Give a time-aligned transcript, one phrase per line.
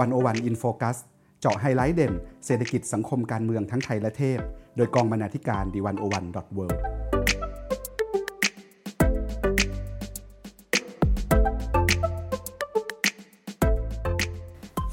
[0.00, 0.96] One O One In Focus
[1.40, 2.12] เจาะไฮไลท์เด่น
[2.46, 4.38] เศรษฐกิจสังคมการเมืองทั้งไทยและเทศ
[4.76, 6.66] โดยกองบรรณาธิการ The One O One dot world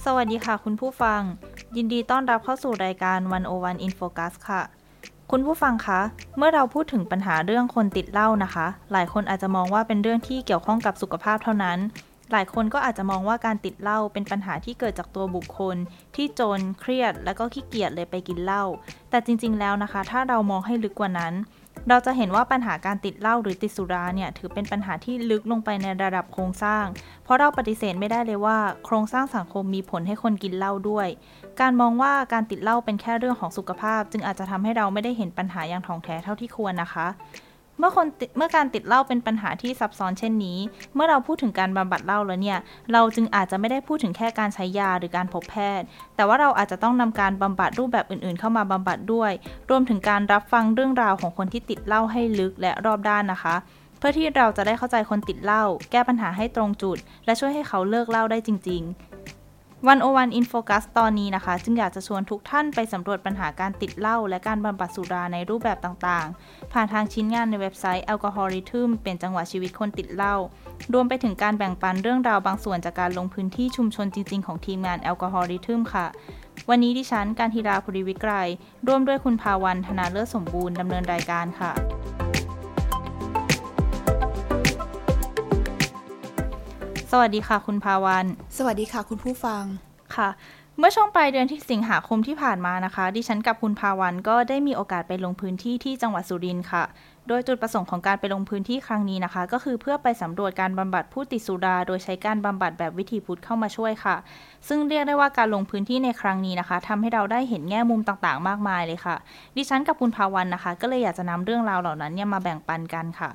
[0.05, 1.21] สวัสดีค่ะคุณผู้ฟัง
[1.77, 4.61] ยินดีต้อนรับเข้าสู่รายการ One O One In Focus ค่ะ
[5.31, 5.99] คุณผู้ฟังคะ
[6.37, 11.79] เมื่อเราพูดถึงปัญหาเรื่องคนติดเหล้านะคะ หลายคนอาจจะมองว่าเป็นเรื่องที่เกี่ยวข้องกับสุขภาพเท่านั้น
[12.31, 15.75] หลายคนก็อาจจะมองว่าการติดเหล้าเป็นปัญหาที่เกิดจากตัวบุคคล
[16.15, 18.63] ที่จนเครียดแล้วก็ขี้เกียจเลยไปกินเหล้า
[19.09, 21.33] แต่จริง ๆ แล้วนะคะ ถ้าเรามองให้ลึกกว่านั้น
[21.89, 26.85] เราจะเห็นว่าปัญหาการติดเหล้าหรือติดสุราเนี่ยถือเป็นปัญหาที่ลึกลงไปในระดับโครงสร้าง
[27.23, 31.07] เพราะเราปฏิเสธไม่ได้เลยว่า โครงสร้างสังคมมีผลให้คนกินเหล้าด้วย
[31.61, 37.07] การมองว่าการติดเหล้าเป็นแค่เรื่องของสุขภาพ จึงอาจจะทำให้เราไม่ได้เห็นปัญหาอย่างถ่องแท้เท่าที่ควรนะคะ
[37.79, 38.07] เมื่อคน
[38.37, 40.57] เมื่อการติดเหล้าเป็นปัญหาที่ซับซ้อนเช่นนี้
[40.95, 42.59] เมื่อเราพูดถึงการบำบัดเหล้าแล้วเนี่ย
[42.91, 49.31] เราจึงอาจจะไม่ได้พูดถึงแค่การใช้ยาหรือการพบแพทย์ แต่ว่าเราอาจจะต้องนำการบำบัดรูปแบบอื่นๆ เข้ามาบำบัดด้วย
[49.69, 53.55] รวมถึงการรับฟังเรื่องราวของคนที่ติดเหล้าให้ลึกและรอบด้านนะคะ
[53.99, 59.08] เพื่อที่เราจะได้เข้าใจคนติดเหล้าแก้ปัญหาให้ตรงจุด และช่วยให้เขาเลิกเหล้าได้จริง ๆ
[59.87, 70.35] One O One In Focus ตอนนี้นะคะ จึงอยากจะชวนทุกท่านไปสำรวจปัญหาการติดเหล้าและการบำบัดสุราในรูปแบบต่างๆ ผ่านทางชิ้นงานในเว็บไซต์ Alcohol Rhythm เป็นจังหวะชีวิตคนติดเหล้า
[70.93, 76.05] รวมไปถึงการแบ่งปันเรื่องราวบางส่วนจากการลงพื้นที่ชุมชนจริง ๆ ของทีมงานแอลกอฮอลิทึมค่ะ
[76.69, 78.47] วันนี้ดิฉันการธีราภูริวิกรย
[78.87, 81.71] ร่วมด้วยคุณภาวันธนาเลิศสมบูรณ์ดำเนินรายการค่ะ
[87.13, 88.25] สวัสดีค่ะ คุณภาวัน
[88.57, 89.63] สวัสดีค่ะ คุณผู้ฟัง
[90.15, 90.29] ค่ะ
[90.77, 96.83] เมื่อช่วงปลายเดือนที่สิงหาคมที่ผ่านมานะคะ ดิฉันกับคุณภาวันก็ได้มีโอกาสไปลงพื้นที่ที่จังหวัดสุรินทร์ค่ะ
[97.27, 104.15] โดยจุดประสงค์ของการไปลงพื้นที่ครั้งนี้นะคะ ก็คือเพื่อไปสำรวจการบำบัดผู้ติดสุรา โดยใช้การบำบัดแบบวิถีพุทธเข้ามาช่วยค่ะ
[104.67, 109.15] ซึ่งเรียกได้ว่าการลงพื้นที่ในครั้งนี้นะคะทำให้เราได้เห็นแง่มุมต่างๆ มากมายเลยค่ะ
[109.57, 113.29] ดิฉันกับคุณภาวันนะคะ ก็เลยอยากจะนำเรื่องราวเหล่านั้นเนี่ยมาแบ่งปันกันค่ะ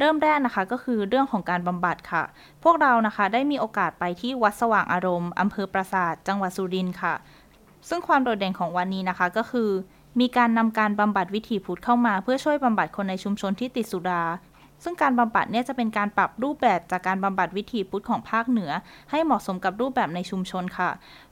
[0.00, 2.22] เริ่มแรกนะคะก็คือเรื่องของการบำบัดค่ะ
[2.64, 7.14] พวกเรานะคะได้มีโอกาสไปที่วัดสว่างอารมณ์อำเภอปราสาทจังหวัดสุรินทร์ค่ะ
[7.88, 9.70] ซึ่งความโดดเด่นของวันนี้นะคะก็คือ
[10.20, 14.24] มีการนำการบำบัดวิถีพุทธเข้ามา เพื่อช่วยบำบัดคนในชุมชนที่ติดสุรา
[14.82, 18.70] ซึ่งการบำบัดเนี่ยจะเป็นการปรับรูปแบบจากการบำบัดวิถีพุทธของภาคเหนือ
[19.10, 20.90] ให้เหมาะสมกับรูปแบบในชุมชนค่ะ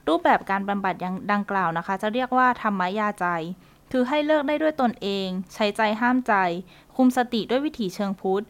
[0.08, 3.26] รูปแบบการบำบัดอย่างดังกล่าวนะคะ จะเรียกว่าธรรมยาใจ
[3.92, 6.34] คือให้เลิกได้ด้วยตนเอง ใช้ใจห้ามใจ
[7.00, 8.44] คุมสติด้วยวิถีเชิงพุทธ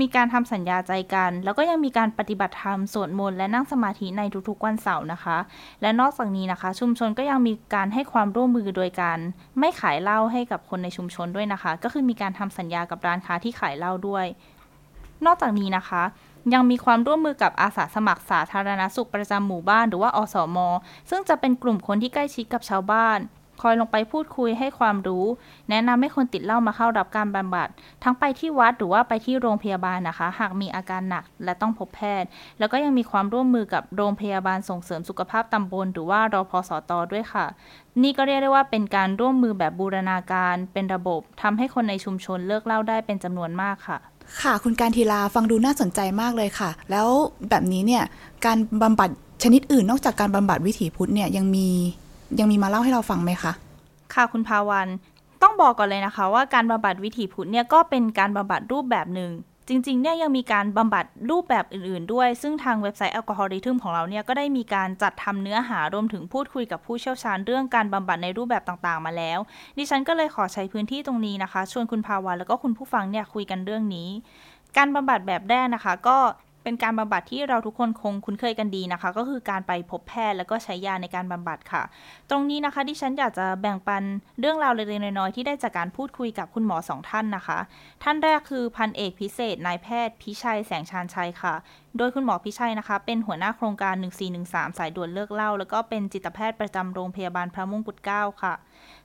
[0.00, 5.38] มีการทำสัญญาใจกัน แล้วก็ยังมีการปฏิบัติธรรมสวดมนต์และนั่งสมาธิในทุกๆวันเสาร์นะคะ
[5.82, 9.18] และนอกจากนี้นะคะ ชุมชนก็ยังมีการให้ความร่วมมือโดยการ
[9.58, 14.26] ไม่ขายเหล้าให้กับคนในชุมชนด้วยนะคะ ก็คือมีการทำสัญญากับร้านค้าที่ขายเหล้าด้วย
[15.26, 16.02] นอกจากนี้นะคะ
[16.54, 20.58] ยังมีความร่วมมือกับอาสาสมัครสาธารณสุขประจำหมู่บ้านหรือว่าอสม
[21.10, 23.20] ซึ่งจะเป็นกลุ่มคนที่ใกล้ชิดกับชาวบ้าน
[23.60, 25.24] คอยลงไปพูดคุยให้ความรู้
[25.70, 27.68] แนะนำให้คนติดเหล้ามาเข้ารับการบำบัด
[28.04, 32.28] ทั้งไปที่วัดหรือว่าไปที่โรงพยาบาลนะคะ หากมีอาการหนักและต้องพบแพทย์
[32.58, 37.46] แล้วก็ยังมีความร่วมมือกับโรงพยาบาลส่งเสริมสุขภาพตำบล หรือว่ารอพสตด้วยค่ะ
[38.02, 43.98] นี่ก็เรียกได้ว่าเป็นการร่วมมือแบบบูรณาการเป็นระบบทำให้คนในชุมชนเลิกเหล้าได้เป็นจำนวนมากค่ะ
[44.42, 47.08] ค่ะ คุณการทีลาฟังดูน่าสนใจมากเลยค่ะ แล้ว
[47.50, 48.04] แบบนี้เนี่ย
[48.46, 49.10] การบำบัด
[49.42, 51.68] ชนิดอื่นนอกจากการบำบัดวิถีพุทธเนี่ยยังมี
[52.38, 53.52] ยังมีมาเล่าให้เราฟังไหมคะ
[54.14, 54.88] ค่ะคุณภาวัน
[55.42, 59.32] ต้องบอกก่อนเลยนะคะ ว่าการบำบัดวิถีพุทธเนี่ยก็เป็นการบำบัดรูปแบบหนึ่ง
[59.68, 69.38] จริงๆเนี่ยยังมีการบำบัดรูปแบบอื่นๆ ด้วย ซึ่งทางเว็บไซต์แอลกอฮอลิทึมของเราเนี่ยก็ได้มีการจัดทำเนื้อหารวมถึงพูดคุยกับผู้เชี่ยวชาญเรื่องการบำบัดในรูปแบบต่างๆ มาแล้ว
[69.78, 74.08] ดิฉันก็เลยขอใช้พื้นที่ตรงนี้นะคะ ชวนคุณภาวันแล้วก็คุณผู้ฟังเนี่ยคุยกันเรื่องนี้
[74.76, 76.16] การบำบัดแบบแรกนะคะ ก็
[76.62, 81.82] เป็นการบำบัดที่เราทุกคนคงคุ้นเคยกันดีนะคะ ก็คือการไปพบแพทย์แล้วก็ใช้ยาในการบำบัดค่ะ
[82.30, 84.02] ตรงนี้นะคะที่ฉันอยากจะแบ่งปัน
[84.40, 87.58] เรื่องราวเล็กๆน้อยๆที่ได้จากการพูดคุยกับคุณหมอสองท่านนะคะ
[88.02, 91.54] ท่านแรกคือพันเอกพิเศษนายแพทย์พิชัยแสงชานชัยค่ะ
[91.96, 93.94] โดยคุณหมอพิชัยนะคะ เป็นหัวหน้าโครงการ
[94.36, 98.54] 1413 สายด่วนเลิกเล่า แล้วก็เป็นจิตแพทย์ประจำโรงพยาบาลพระมงกุฎเกล้าค่ะ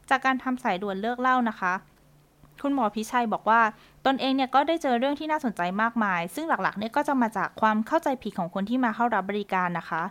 [0.09, 1.73] จากการทำสายด่วนเลิกเล่านะคะ
[2.63, 3.61] คุณหมอพิชัยบอกว่า
[4.05, 10.01] ตนเองเนี่ยก็ได้เจอเรื่องที่น่าสนใจมากมาย ซึ่งหลักๆเนี่ยก็จะมาจากความเข้าใจผิดของคนที่มาเข้ารับบริการนะคะ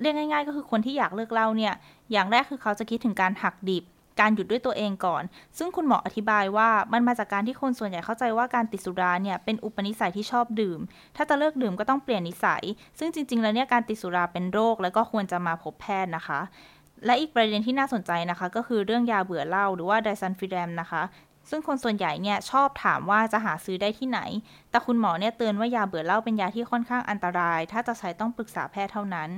[0.00, 1.74] เรียกง่าย ๆ ก็คือคนที่อยากเลิกเล่าเนี่ย
[2.12, 3.84] อย่างแรกคือเขาจะคิดถึงการหักดิบ
[4.20, 5.22] การหยุดด้วยตัวเองก่อน
[5.58, 10.80] ซึ่งคุณหมออธิบายว่ามันมาจากการที่คนส่วนใหญ่เข้าใจว่าการติดสุราเนี่ยเป็นอุปนิสัยที่ชอบดื่ม
[11.16, 12.62] ถ้าจะเลิกดื่มก็ต้องเปลี่ยนนิสัย
[12.98, 16.40] ซึ่งจริง ๆ แล้วเนี่ยการติดสุราเป็นโรค แล้วก็ควรจะมาพบแพทย์นะคะ
[17.06, 21.02] และอีกประเด็นที่น่าสนใจนะคะ ก็คือเรื่องยาเบื่อเหล้าหรือว่า disulfiram นะคะ
[21.50, 24.20] ซึ่งคนส่วนใหญ่เนี่ยชอบถามว่าจะหาซื้อได้ที่ไหน
[24.70, 29.30] แต่คุณหมอเนี่ยเตือนว่ายาเบื่อเหล้าเป็นยาที่ค่อนข้างอันตราย ถ้าจะใช้ต้องปรึกษาแพทย์เท่านั้น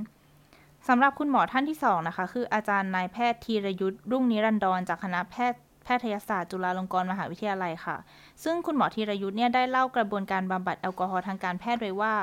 [0.89, 7.97] สำหรับคุณหมอท่านที่สองนะคะ คืออาจารย์นายแพทย์ธีรยุทธ์รุ่งนิรันดรจากคณะแพทย์แพทยศาสตร์จุฬาลงกรณ์มหาวิทยาลัยค่ะ
[8.45, 12.15] ซึ่งคุณหมอธีรยุทธ์เนี่ยได้เล่ากระบวนการบำบัดแอลกอฮอล์ทางการแพทย์ไว้ว่า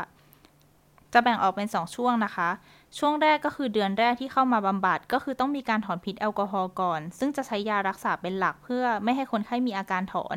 [1.13, 2.49] จะแบ่งออกเป็น 2 ช่วงนะคะ
[2.97, 10.35] ช่วงแรกก็คือเดือนแรกที่เข้ามาบำบัด ก็คือต้องมีการถอนพิษแอลกอฮอล์ก่อน ซึ่งจะใช้ยารักษาเป็นหลักเพื่อไม่ให้คนไข้มีอาการถอน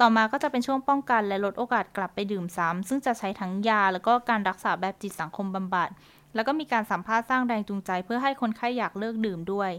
[0.00, 5.88] ต่อมาก็จะเป็นช่วงป้องกันและลดโอกาสกลับไปดื่มซ้ำซึ่งจะใช้ทั้งยาแล้วก็การรักษาแบบจิตสังคมบำบัด
[6.34, 9.70] แล้วก็มีการสัมภาษณ์สร้างแรงจูงใจ เพื่อให้คนไข้อยากเลิกดื่มด้วย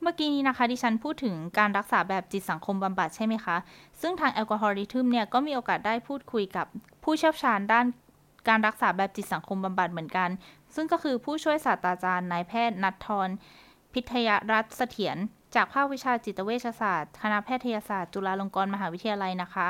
[0.00, 3.56] เมื่อกี้นี้นะคะดิฉันพูดถึงการรักษาแบบจิตสังคมบำบัดใช่ไหมคะ
[4.00, 6.66] ซึ่งทางแอลกอฮอลิทึมเนี่ยก็มีโอกาสได้พูดคุยกับ
[7.04, 7.86] ผู้เชี่ยวชาญด้าน
[8.48, 10.28] การรักษาแบบจิตสังคมบำบัดเหมือนกัน
[10.74, 13.28] ซึ่งก็คือผู้ช่วยศาสตราจารย์นายแพทย์นัททร
[13.92, 15.16] พิทยรัตน์เสถียร
[15.54, 19.68] จากภาควิชาจิตเวชศาสตร์ คณะแพทยศาสตร์จุฬาลงกรณ์มหาวิทยาลัยนะคะ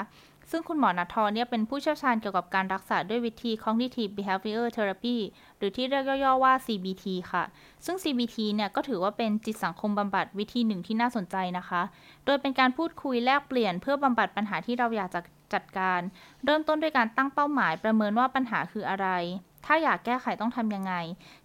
[0.50, 5.16] ซึ่งคุณหมอนัททรเนี่ยเป็นผู้เชี่ยวชาญเกี่ยวกับการรักษาด้วยวิธี cognitive behavior therapy
[5.58, 7.44] หรือที่เรียกย่อๆว่า CBT ค่ะ
[7.84, 11.82] ซึ่ง CBT เนี่ยก็ถือว่าเป็นจิตสังคมบำบัดวิธีหนึ่งที่น่าสนใจนะคะ
[12.24, 15.20] โดยเป็นการพูดคุยแลกเปลี่ยนเพื่อบำบัดปัญหาที่เราอยากจะ
[15.54, 16.00] จัดการ
[16.44, 19.08] เริ่มต้นด้วยการตั้งเป้าหมายประเมินว่าปัญหาคืออะไร
[19.66, 20.94] ถ้าอยากแก้ไขต้องทำยังไง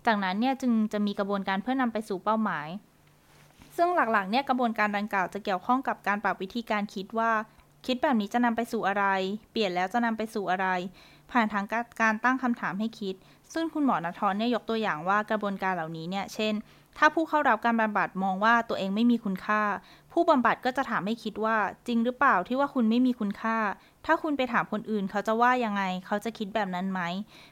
[0.06, 2.68] จากนั้นเนี่ยจึงจะมีกระบวนการเพื่อนำไปสู่เป้าหมาย
[3.78, 7.32] ซึ่งหลักๆเนี่ยกระบวนการดังกล่าวจะเกี่ยวข้องกับการปรับวิธีการคิดว่า
[7.86, 9.06] คิดแบบนี้จะนำไปสู่อะไร
[9.52, 10.68] เปลี่ยนแล้วจะนำไปสู่อะไร
[11.32, 11.66] ผ่านทาง
[12.02, 13.16] การตั้งคำถามให้คิด
[13.54, 16.54] ซึ่งคุณหมอณทรเนี่ยยกตัวอย่างว่ากระบวนการเหล่านี้เนี่ยเช่น
[16.98, 19.62] ถ้าผู้เข้ารับการบำบัดมองว่าตัวเองไม่มีคุณค่า
[20.12, 23.58] ผู้บำบัดก็จะถามให้คิดว่าจริงหรือเปล่าที่ว่าคุณไม่มีคุณค่า
[24.08, 27.02] ถ้าคุณไปถามคนอื่นเขาจะว่ายังไง เขาจะคิดแบบนั้นไหม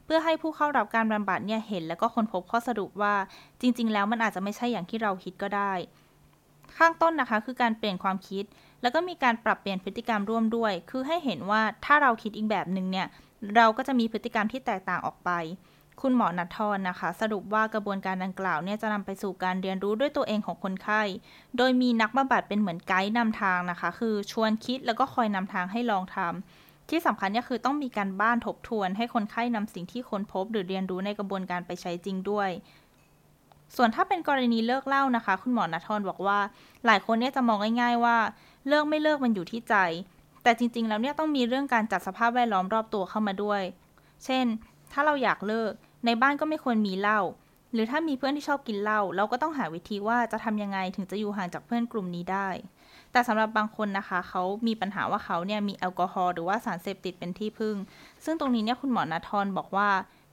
[0.05, 3.15] เพื่อให้ผู้เข้ารับการบำบัดเนี่ยเห็น แล้วก็ค้นพบข้อสรุปว่า
[3.61, 5.73] จริง ๆ แล้วมันอาจจะไม่ใช่อย่างที่เราคิดก็ได้
[6.77, 8.43] ข้างต้นนะคะคือการเปลี่ยนความคิด
[8.81, 13.07] แล้วก็มีการปรับเปลี่ยนพฤติกรรมร่วมด้วย คือให้เห็นว่าถ้าเราคิดอีกแบบหนึ่งเนี่ย
[13.55, 15.29] เราก็จะมีพฤติกรรมที่แตกต่างออกไป
[16.01, 21.01] คุณหมอนัททรนะคะ สรุปว่ากระบวนการดังกล่าวเนี่ยจะนำไปสู่การเรียนรู้ด้วยตัวเองของคนไข้
[21.57, 32.49] โดยมีนักบำบัดเป็นเหมือนไกด์นำทางนะคะ คือชวนคิดแล้วก็คอยนำทางให้ลองทำที่สำคัญเนี่ยคือต้องมีการบ้านทบทวน ให้คนไข้นำสิ่งที่ค้นพบ หรือเรียนรู้ในกระบวนการไปใช้จริงด้วย
[33.75, 36.39] ส่วนถ้าเป็นกรณีเลิกเล่านะคะ คุณหมอนัททรบอกว่า
[36.85, 38.17] หลายคนเนี่ยจะมองง่าย ๆ ว่า
[38.67, 39.75] เลิกไม่เลิกมันอยู่ที่ใจ
[40.43, 43.61] แต่จริง ๆ แล้วเนี่ยต้องมีเรื่องการจัดสภาพแวดล้อมรอบตัวเข้ามาด้วย
[44.25, 44.45] เช่น
[44.91, 45.71] ถ้าเราอยากเลิก
[46.05, 47.21] ในบ้านก็ไม่ควรมีเหล้า
[47.73, 52.49] หรือถ้ามีเพื่อนที่ชอบกินเหล้าเราก็ต้องหาวิธีว่าจะทำยังไงถึงจะอยู่ห่างจากเพื่อนกลุ่มนี้ได้
[53.11, 57.75] แต่สำหรับบางคนนะคะ เขามีปัญหาว่าเขาเนี่ยมีแอลกอฮอล์หรือว่าสารเสพติดเป็นที่พึ่ง
[58.23, 59.89] ซึ่งตรงนี้เนี่ยคุณหมอนาทรบอกว่า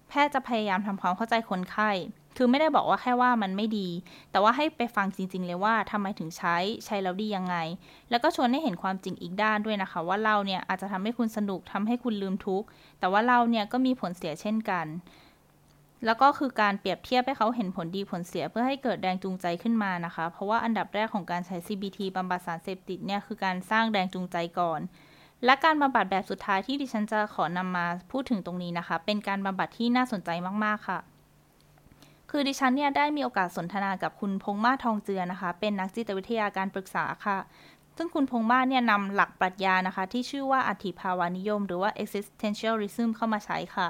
[0.09, 1.91] แพทย์จะพยายามทำความเข้าใจคนไข้
[2.37, 3.89] คือไม่ได้บอกว่าแค่ว่ามันไม่ดี
[4.31, 7.57] แต่ว่าให้ไปฟังจริง ๆ เลยว่าทำไมถึงใช้ใช้แล้วดียังไง
[8.11, 12.67] แล้วก็ชวนให้เห็นความจริงอีกด้านด้วยนะคะ ว่าเหล้าเนี่ยอาจจะทำให้คุณสนุกทำให้คุณลืมทุกข์
[13.01, 14.87] แต่ว่าเหล้าเนี่ยก็มีผลเสียเช่นกัน
[16.05, 24.81] แล้วก็คือการเปรียบเทียบให้เขาเห็นผลดีผลเสียเพื่อให้เกิดแรงจูงใจขึ้นมานะคะ เพราะว่าอันดับแรกของการใช้ CBT บำบัดสารเสพติดเนี่ยคือการสร้างแรงจูงใจก่อน
[25.45, 30.31] และการบำบัดแบบสุดท้ายที่ดิฉันจะขอนำมาพูดถึงตรงนี้นะคะ เป็นการบำบัดที่น่าสนใจ
[30.65, 30.99] มากๆค่ะ
[32.31, 37.39] คือดิฉันเนี่ยได้มีโอกาสสนทนากับคุณพงมาทองเจือนะคะ เป็นนักจิตวิทยาการปรึกษาค่ะ
[37.97, 43.89] ซึ่งคุณพงมาเนี่ยนำหลักปรัชญานะคะ ที่ชื่อว่าอธิภาวานิยม หรือว่า existentialism เข้ามาใช้ค่ะ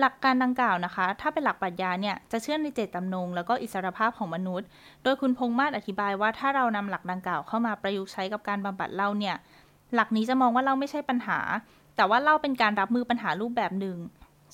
[0.00, 4.66] หลักการดังกล่าวนะคะ ถ้าเป็นหลักปรัชญาเนี่ยจะเชื่อในเจตจำนงแล้วก็อิสรภาพของมนุษย์
[5.02, 9.36] โดยคุณพงษ์มาศอธิบายว่าถ้าเรานำหลักดังกล่าวเข้ามาประยุกต์ใช้กับการบำบัดเหล้าเนี่ย
[9.94, 11.38] หลักนี้จะมองว่าเหล้าไม่ใช่ปัญหา
[11.96, 13.96] แต่ว่าเหล้าเป็นการรับมือปัญหารูปแบบหนึ่ง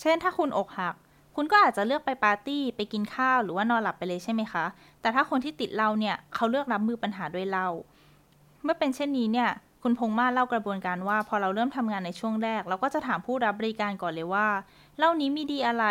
[0.00, 0.94] เช่นถ้าคุณอกหัก
[1.36, 4.64] คุณก็อาจจะเลือกไปปาร์ตี้ไปกินข้าวหรือว่านอนหลับไปเลยใช่ไหมคะ
[5.00, 7.68] แต่ถ้าคนที่ติดเหล้าเนี่ยเขาเลือกรับมือปัญหาด้วยเหล้า
[8.62, 9.48] เมื่อเป็นเช่นนี้เนี่ย
[9.82, 14.48] คุณพงมาเล่ากระบวนการว่า พอเราเริ่มทำงานในช่วงแรก เราก็จะถามผู้รับบริการก่อนเลยว่า
[14.98, 15.84] เล้านี้มีดีอะไร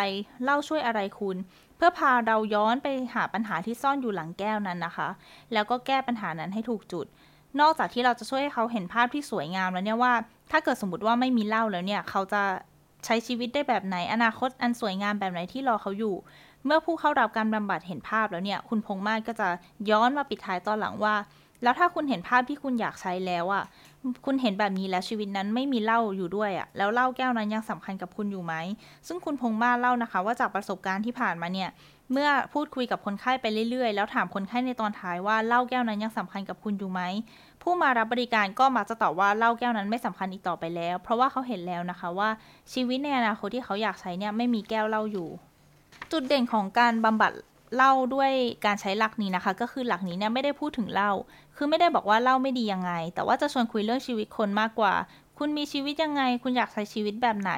[0.44, 1.36] เล้าช่วยอะไรคุณ
[1.76, 5.08] เพื่อพาเราย้อนไปหาปัญหาที่ซ่อนอยู่หลังแก้วนั้นนะคะ
[5.52, 7.06] แล้วก็แก้ปัญหานั้นให้ถูกจุด
[7.60, 10.12] นอกจากที่เราจะช่วยให้เขาเห็นภาพที่สวยงามแล้วเนี่ยว่า
[10.50, 12.42] ถ้าเกิดสมมติว่าไม่มีเหล้าแล้วเนี่ยเขาจะ
[13.04, 16.14] ใช้ชีวิตได้แบบไหนอนาคตอันสวยงามแบบไหนที่รอเขาอยู่
[16.64, 19.48] เมื่อผู้เข้ารับการบำบัดเห็นภาพแล้วเนี่ย คุณพงมาศก็จะ
[19.90, 21.14] ย้อนมาปิดท้ายตอนหลังว่า
[21.62, 23.64] แล้วถ้าคุณเห็นภาพที่คุณอยากใช้แล้วอะ่ะ
[24.24, 28.54] คุณเห็นแบบนี้แล้วชีวิตนั้นไม่มีเหล้าอยู่ด้วยอะ่ะ แล้วเหล้าแก้วนั้นยังสำคัญกับคุณอยู่ไหม
[29.06, 31.70] ซึ่งคุณพงมาเล่านะคะ ว่าจากประสบการณ์ที่ผ่านมาเนี่ย
[32.12, 37.02] เมื่อพูดคุยกับคนไข้ไปเรื่อยๆ แล้วถามคนไข้ในตอนท้ายว่าเหล้าแก้วนั้นยังสำคัญกับคุณอยู่ไหม
[37.62, 42.28] ผู้มารับบริการก็มักจะตอบว่าเหล้าแก้วนั้นไม่สำคัญอีกต่อไปแล้ว เพราะว่าเขาเห็นแล้วนะคะว่า
[42.72, 45.28] ชีวิตในอนาคตที่เขาอยากใช้เนี่ยไม่มีแก้วเหล้าอยู่
[46.12, 47.32] จุดเด่นของการบำบัด
[47.76, 48.30] เล้าด้วย
[48.66, 51.12] การใช้หลักนี้นะคะ ก็คือหลักนี้เนี่ยไม่ได้พูดถึงเล้า
[51.56, 54.94] คือไม่ได้บอกว่าเล้าไม่ดียังไง แต่ว่าจะชวนคุยเรื่องชีวิตคนมากกว่า
[55.38, 57.52] คุณมีชีวิตยังไง คุณอยากใช้ชีวิตแบบไหน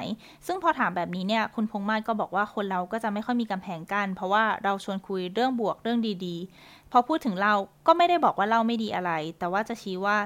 [0.45, 7.53] ซึ่งพอถามแบบนี้เนี่ยคุณพงมาศก็บอกว่าคนเราก็จะไม่ค่อยมีกำแพงกัน้นเพราะว่าเราชวนคุยเรื่องบวกเรื่องดีๆ พอพูดถึงเรา
[7.87, 10.17] ก็ไม่ได้บอกว่าเราไม่ดีอะไร แต่ว่าจะชี้ว่า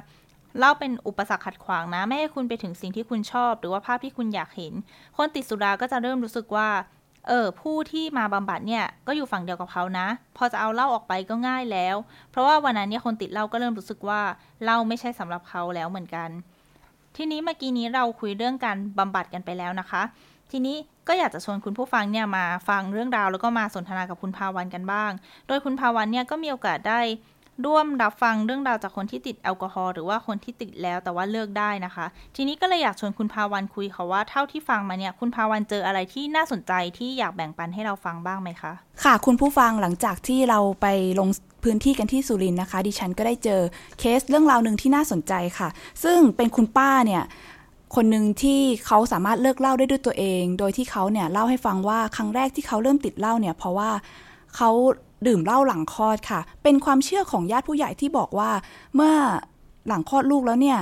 [0.59, 4.73] เล่าเป็นอุปสรรคขัดขวางนะ ไม่ให้คุณไปถึงสิ่งที่คุณชอบ หรือว่าภาพที่คุณอยากเห็น
[5.17, 6.67] คนติดสุราก็จะเริ่มรู้สึกว่า
[7.27, 10.07] เออผู้ที่มาบำบัดเนี่ยก็อยู่ฝั่งเดียวกับเขานะ
[10.37, 11.95] พอจะเอาเหล้าออกไปก็ง่ายแล้ว
[12.31, 14.21] เพราะว่าวันนั้นเนี่ยคนติดเหล้าก็เริ่มรู้สึกว่า
[14.63, 16.29] เหล้าไม่ใช่สำหรับเขาแล้วเหมือนกัน
[17.15, 20.01] ทีนี้เมื่อกี้นี้เราคุยเรื่องการบำบัดกันไปแล้วนะคะ
[20.51, 25.11] ทีนี้ก็อยากจะชวนคุณผู้ฟังเนี่ยมาฟังเรื่องราวแล้วก็มาสนทนากับคุณภาวันกันบ้าง
[25.47, 26.99] โดยคุณภาวันเนี่ยก็มีโอกาสได้
[27.65, 38.71] ร่วมรับฟังเรื่องราวจากคนที่ติดแอลกอฮอล์หรือว่าคนที่ติดแล้วแต่ว่าเลิกได้นะคะ ทีนี้ก็เลยอยากชวนคุณภาวันคุยค่ะว่าเท่าที่ฟังมาเนี่ยคุณภาวันเจออะไรที่น่าสนใจที่อยากแบ่งปันให้เราฟังบ้างไหมคะ
[39.03, 40.87] ค่ะ คุณผู้ฟังหลังจากที่เราไป
[41.19, 41.29] ลง
[41.63, 43.61] พื้นที่กันที่สุรินทร์นะคะ ดิฉันก็ได้เจอ
[43.99, 45.69] เคสเรื่องราวหนึ่งที่น่าสนใจค่ะ
[46.03, 47.23] ซึ่งเป็นคุณป้าเนี่ย
[47.95, 53.89] คนหนึ่งที่เขาสามารถเลิกเหล้าได้ด้วยตัวเอง โดยที่เขาเนี่ยเล่าให้ฟังว่าครั้งแรกที่เขาเริ่มติดเหล้าเนี่ยเพราะว่า
[54.55, 54.69] เขา
[55.27, 58.51] ดื่มเหล้าหลังคลอดค่ะ เป็นความเชื่อของญาติผู้ใหญ่ที่บอกว่า
[58.95, 59.13] เมื่อ
[59.87, 60.79] หลังคลอดลูกแล้วเนี่ย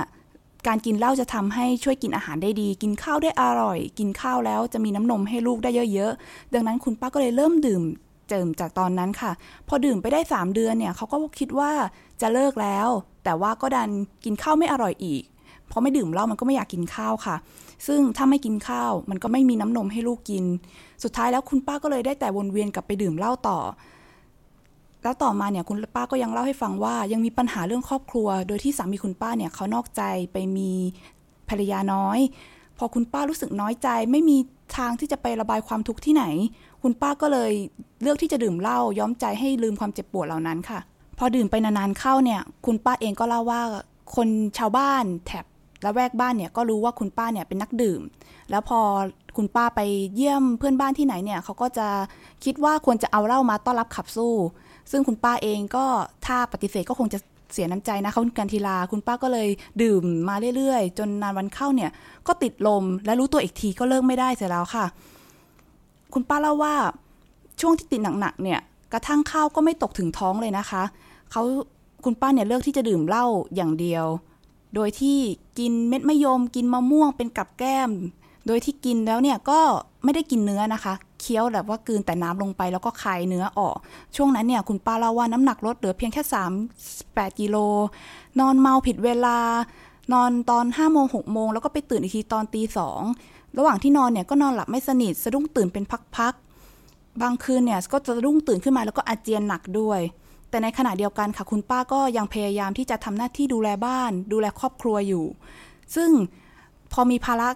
[0.66, 7.82] การกินเหล้าจะทำให้ช่วยกินอาหารได้ดี กินข้าวได้อร่อย กินข้าวแล้วจะมีน้ำนมให้ลูกได้เยอะๆ ดังนั้นคุณป้าก็เลยเริ่มดื่ม
[8.28, 9.32] เจิมจากตอนนั้นค่ะ
[9.68, 11.70] พอดื่มไปได้ 3 เดือนเนี่ยเขาก็คิดว่า
[12.20, 12.88] จะเลิกแล้ว
[13.24, 13.90] แต่ว่าก็ดัน
[14.24, 15.22] กินข้าวไม่อร่อยอีก
[15.68, 17.36] เพราะไม่ดื่มเหล้ามันก็ไม่อยากกินข้าวค่ะ
[17.86, 20.44] ซึ่งถ้าไม่กินข้าวมันก็ไม่มีน้ำนมให้ลูกกิน
[21.02, 23.58] สุดท้ายแล้วคุณป้าก็เลยได้แต่วนเวียนกลับไปดื่มเหล้าต่อ
[25.06, 30.70] แล้วต่อมาเนี่ยคุณป้าก็ยังเล่าให้ฟังว่า ยังมีปัญหาเรื่องครอบครัว โดยที่สามีคุณป้าเนี่ยเขานอกใจไปมี
[31.48, 32.18] ภรรยาน้อย
[32.78, 34.36] พอคุณป้ารู้สึกน้อยใจ ไม่มี
[34.76, 36.24] ทางที่จะไประบายความทุกข์ที่ไหน
[36.82, 37.52] คุณป้าก็เลย
[38.02, 40.80] เลือกที่จะดื่มเหล้าย้อมใจให้ลืมความเจ็บปวดเหล่านั้นค่ะ
[41.18, 43.62] พอดื่มไปนานๆเข้าเนี่ย คุณป้าเองก็เล่าว่า
[44.16, 45.44] คนชาวบ้านแถบ
[45.84, 48.00] ละแวกบ้านเนี่ยก็รู้ว่าคุณป้าเนี่ยเป็นนักดื่ม
[48.50, 48.80] แล้วพอ
[49.36, 49.80] คุณป้าไป
[50.16, 51.88] เยี่ยมเพื่อนบ้านที่ไหนเนี่ยเขาก็จะ
[52.44, 54.34] คิดว่าควรจะเอาเหล้ามาต้อนรับขับสู้
[54.90, 55.86] ซึ่งคุณป้าเองก็
[56.26, 57.18] ถ้าปฏิเสธก็คงจะ
[57.52, 59.48] เสียน้ำใจนะเขากันทีลาคุณป้าก็เลย
[59.82, 61.90] ดื่มมาเรื่อยๆ จนนานวันเข้าเนี่ย
[62.26, 64.84] ก็ติดลมและรู้ตัวอีกทีก็เลิกไม่ได้เสร็จแล้วค่ะ
[66.14, 66.74] คุณป้าเล่าว่า
[67.60, 68.60] ช่วงที่ติดหนักๆเนี่ย
[68.92, 70.82] กระทั่งข้าวก็ไม่ตกถึงท้องเลยนะคะ
[71.32, 71.42] เขา
[72.04, 74.04] คุณป้าเนี่ยเลือกที่จะดื่มเหล้าอย่างเดียว
[74.74, 75.18] โดยที่
[75.58, 77.90] กินเม็ดมะยม กินมะม่วงเป็นกับแก้ม
[78.46, 79.60] โดยที่กินแล้วเนี่ยก็
[80.04, 83.76] ไม่ได้กินเนื้อนะคะ เคี้ยวแบบว่ากืนแต่น้ำลงไปแล้วก็คายเนื้อออก
[84.16, 86.22] ช่วงนั้นเนี่ยคุณป้าเล่าว่าน้ำหนักลดเหลือเพียงแค่
[86.72, 87.56] 3 8กิโล
[88.40, 89.38] นอนเมาผิดเวลา
[90.12, 93.00] นอนตอน5โมง6โมงแล้วก็ไปตื่นอีกทีตอนตีสอง
[93.58, 95.84] ระหว่างที่นอนเนี่ยก็นอนหลับไม่สนิทสะดุ้งตื่นเป็น
[96.16, 100.00] พักๆบางคืนเนี่ยก็จะสะดุ้งตื่นขึ้นมาแล้วก็อาเจียนหนักด้วย
[100.50, 105.24] แต่ในขณะเดียวกันค่ะคุณป้าก็ยังพยายามที่จะทำหน้าที่ดูแลบ้าน ดูแลครอบครัวอยู่
[105.94, 106.10] ซึ่ง
[106.92, 107.48] พอมีภาระ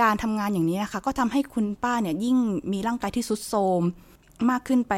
[0.00, 2.36] การทำงานอย่างนี้นะคะ ก็ทำให้คุณป้าเนี่ยยิ่ง
[2.72, 3.82] มีร่างกายที่สุดโทม
[4.50, 4.94] มากขึ้นไป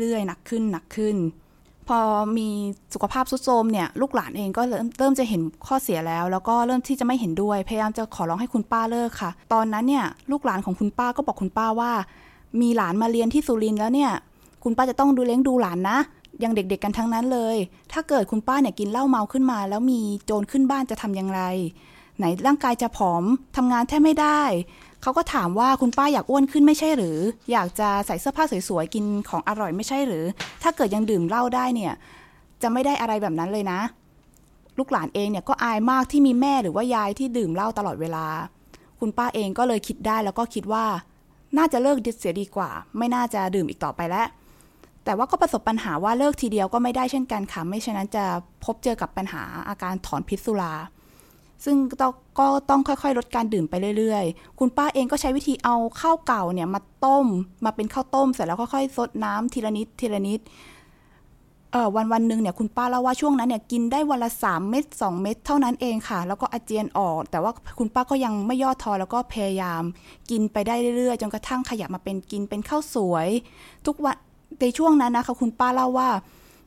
[0.00, 1.16] เรื่อยๆ หนักขึ้นหนักขึ้น
[1.88, 2.00] พอ
[2.38, 2.48] มี
[2.94, 11.92] สุขภาพสุดโทมเนี่ยลูกหลานเองก็เริ่มเริ่มจะเห็นข้อเสียแล้ว แล้วก็เริ่มที่จะไม่เห็นด้วย พยายามจะขอร้องให้คุณป้าเลิกค่ะ ตอนนั้นเนี่ยลูกหลานของคุณป้าก็บอกคุณป้าว่า
[12.60, 14.10] มีหลานมาเรียนที่สุรินทร์แล้วเนี่ย
[14.64, 15.98] คุณป้าจะต้องดูเลี้ยงดูหลานนะ
[16.42, 17.56] ยังเด็กๆกันทั้งนั้นเลย
[17.92, 21.42] ถ้าเกิดคุณป้าเนี่ยกินเหล้าเมาขึ้นมา แล้วมีโจรขึ้นบ้านจะทำอย่างไร
[22.18, 23.24] ไหนร่างกายจะผอม
[23.56, 24.42] ทำงานแทบไม่ได้
[25.02, 27.18] เขาก็ถามว่าคุณป้าอยากอ้วนขึ้นไม่ใช่หรือ
[27.52, 30.24] อยากจะใส่เสื้อผ้าสวยๆกินของอร่อยไม่ใช่หรือ
[30.62, 31.92] ถ้าเกิดยังดื่มเหล้าได้เนี่ย
[32.62, 33.80] จะไม่ได้อะไรแบบนั้นเลยนะ
[34.78, 38.26] ลูกหลานเองเนี่ยก็อายมากที่มีแม่หรือว่ายายที่ดื่มเหล้าตลอดเวลา
[39.00, 40.84] คุณป้าเองก็เลยคิดได้แล้วก็คิดว่า
[41.58, 44.26] น่าจะเลิกดิเสียดีกว่า ไม่น่าจะดื่มอีกต่อไปแล้ว
[45.04, 48.24] แต่ว่าก็ประสบปัญหาว่าเลิกทีเดียวก็ไม่ได้เช่นกันค่ะ ไม่เช่นนั้นจะ
[48.64, 50.74] พบเจอกับปัญหาอาการถอนพิษสุรา
[51.64, 51.96] ซึ่งก็
[52.70, 57.26] ต้องค่อยๆ ลดการดื่มไปเรื่อยๆ คุณป้าเองก็ใช้วิธีเอาข้าวเก่าเนี่ยมาต้ม
[57.64, 60.40] มาเป็นข้าวต้มเสร็จแล้วค่อยๆซดน้ำทีละนิดทีละนิด
[61.72, 69.82] เออวันวันหนึ่งเนี่ยคุณป้าเล่าว่าช่วงนั้นเนี่ยกินได้วันละสามเม็ดสองเม็ดเท่านั้นเองค่ะ แล้วก็อาเจียนออก แต่ว่าคุณป้าก็ยังไม่ย่อท้อแล้วก็พยายาม
[70.30, 73.28] กินไปได้เรื่อยๆ จนกระทั่งขยับมาเป็นกินเป็นข้าวสวย
[73.86, 74.16] ทุกวัน
[74.60, 76.08] ในช่วงนั้นนะคะคุณป้าเล่าว่า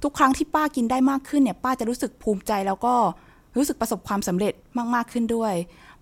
[0.03, 2.95] ทุกครั้งที่ป้ากินได้มากขึ้นเนี่ยป้าจะรู้สึกภูมิใจแล้วก็
[3.55, 4.53] รู้สึกประสบความสำเร็จ
[4.95, 5.53] มาก ๆ ขึ้นด้วย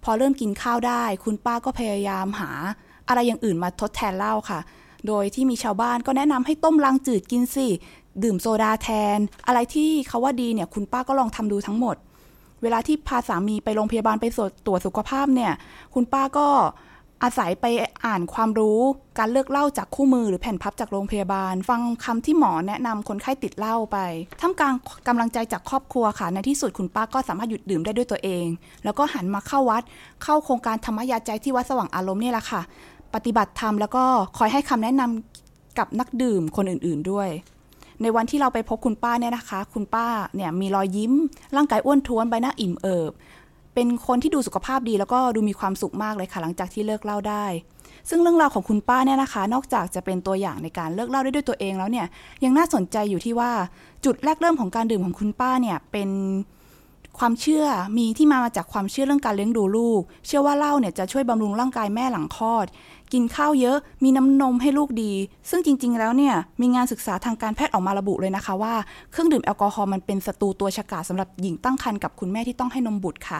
[0.03, 2.51] พอเริ่มกินข้าวได้ คุณป้าก็พยายามหา
[3.07, 4.59] อะไรอย่างอื่นมาทดแทนเหล้าค่ะ
[5.07, 7.67] โดยที่มีชาวบ้านก็แนะนำให้ต้มลังจืดกินสิ
[8.23, 11.95] ดื่มโซดาแทน อะไรที่เขาว่าดีเนี่ยคุณป้าก็ลองทำดูทั้งหมด
[12.61, 14.25] เวลาที่พาสามีไปโรงพยาบาลไป
[14.65, 15.51] ตรวจสุขภาพเนี่ย
[15.93, 16.47] คุณป้าก็
[17.23, 17.65] อาศัยไป
[18.05, 18.79] อ่านความรู้
[19.19, 23.97] การเลือกเหล้าจากคู่มือหรือแผ่นพับจากโรงพยาบาล ฟังคำที่หมอแนะนำคนไข้ติดเหล้าไป
[24.41, 24.73] ท่ามกลาง
[25.07, 28.45] กำลังใจจากครอบครัวค่ะ ในที่สุดคุณป้าก็สามารถหยุดดื่มได้ด้วยตัวเอง
[28.83, 29.83] แล้วก็หันมาเข้าวัด
[30.23, 32.61] เข้าโครงการธรรมยาใจที่วัดสว่างอารมณ์นี่แหละค่ะ
[33.13, 34.03] ปฏิบัติธรรมแล้วก็
[34.37, 37.29] คอยให้คำแนะนำกับนักดื่มคนอื่น ๆด้วย
[38.01, 41.13] ในวันที่เราไปพบคุณป้าเนี่ยนะคะ คุณป้าเนี่ยมีรอยยิ้ม
[41.55, 43.11] ร่างกายอ้วนท้วนใบหน้าอิ่มเอิบ
[43.79, 47.45] เป็นคนที่ดูสุขภาพดีแล้วก็ดูมีความสุขมากเลยค่ะ หลังจากที่เลิกเหล้าได้
[48.09, 52.05] ซึ่งเรื่องราวของคุณป้าเนี่ยนะคะ นอกจากจะเป็นตัวอย่างในการเลิกเหล้าได้ด้วยตัวเองแล้วเนี่ย
[52.43, 53.51] ยังน่าสนใจอยู่ที่ว่า
[54.05, 56.09] จุดแรกเริ่มของการดื่มของคุณป้าเนี่ยเป็น
[57.19, 57.65] ความเชื่อ
[57.97, 62.65] มีที่มาจากความเชื่อเรื่องการเลี้ยงดูลูก เชื่อว่าเหล้าเนี่ยจะช่วยบำรุงร่างกายแม่หลังคลอด
[63.13, 65.13] กินข้าวเยอะ มีน้ำนมให้ลูกดี
[65.49, 68.73] ซึ่งจริง ๆ แล้วเนี่ยมีงานศึกษาทางการแพทย์ออกมาระบุเลยนะคะว่า
[69.11, 73.39] เครื่องดื่มแอลกอฮอล์มันเป็นศัตรูตัวฉกาจสำหรับหญิงตั้งครรภ์กับคุณแม่ที่ต้องให้นมบุตรค่ะ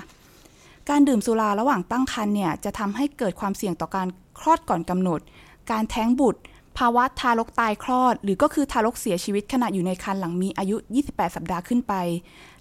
[0.90, 4.08] การดื่มสุราระหว่างตั้งครรภ์เนี่ยจะทำให้เกิดความเสี่ยงต่อการ
[4.40, 5.20] คลอดก่อนกำหนด
[5.72, 6.42] การแท้งบุตร
[6.78, 10.78] ภาวะทารกตายคลอด หรือก็คือทารกเสียชีวิตขณะอยู่ในครรภ์หลังมีอายุ
[11.08, 11.94] 28 สัปดาห์ขึ้นไป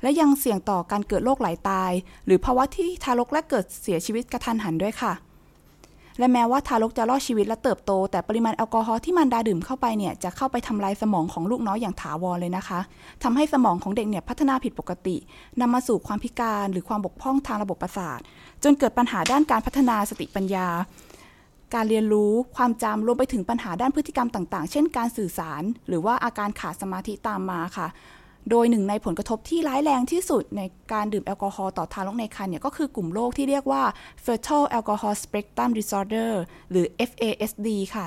[0.02, 1.92] และยังเสี่ยงต่อการเกิดโรคไหลาตาย
[2.26, 5.12] หรือภาวะที่ทารกและเกิดเสียชีวิตกระทันหันด้วยค่ะ
[6.18, 12.80] และแม้ว่าทารกจะรอดชีวิตและเติบโต แต่ปริมาณแอลกอฮอล์ที่มันดาดื่มเข้าไปเนี่ยจะเข้าไปทำลายสมองของลูกน้อยอย่างถาวรเลยนะคะ
[13.23, 15.16] ทำให้สมองของเด็กเนี่ยพัฒนาผิดปกติ
[15.61, 18.20] นำมาสู่ความพิการหรือความบกพร่องทางระบบประสาท
[18.64, 20.68] จนเกิดปัญหาด้านการพัฒนาสติปัญญา
[21.75, 27.88] การเรียนรู้ความจำรวมไปถึงปัญหาด้านพฤติกรรมต่าง ๆ เช่น การสื่อสาร หรือว่าอาการขาดสมาธิตามมาค่ะ
[28.50, 30.62] โดยหนึ่งในผลกระทบที่ร้ายแรงที่สุดใน
[30.93, 33.83] การดื่มแอลกอฮอล์ต่อทารกในครรภ์เนี่ยก็คือกลุ่มโรคที่เรียกว่า
[34.25, 36.33] fetal alcohol spectrum disorder
[36.71, 38.07] หรือ FASD ค่ะ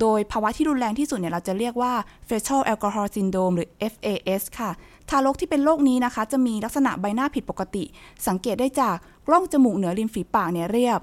[0.00, 1.92] โดยภาวะที่รุนแรงที่สุดเนี่ยเราจะเรียกว่า
[2.28, 4.70] fetal alcohol syndrome หรือ FAS ค่ะ
[5.10, 7.84] ทารกที่เป็นโรคนี้นะคะ จะมีลักษณะใบหน้าผิดปกติ
[8.28, 11.00] สังเกตได้จากกล้องจมูกเหนือริมฝีปากเนี่ยเรียบ